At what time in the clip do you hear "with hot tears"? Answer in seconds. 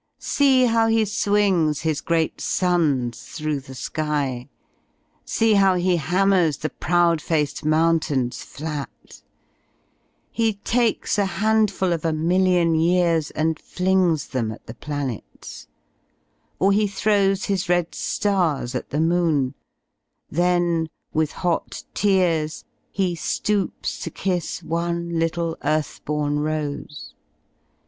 21.13-22.65